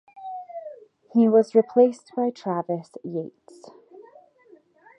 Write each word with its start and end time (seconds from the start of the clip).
He 1.13 1.29
was 1.29 1.53
replaced 1.53 2.13
by 2.15 2.31
Travis 2.31 2.89
Yates. 3.03 3.69